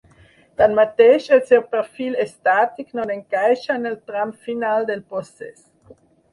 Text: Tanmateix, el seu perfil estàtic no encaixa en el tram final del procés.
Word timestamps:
Tanmateix, 0.61 1.27
el 1.37 1.43
seu 1.49 1.61
perfil 1.75 2.17
estàtic 2.25 2.97
no 3.01 3.07
encaixa 3.19 3.79
en 3.79 3.87
el 3.93 4.01
tram 4.11 4.35
final 4.49 4.93
del 4.93 5.09
procés. 5.15 5.65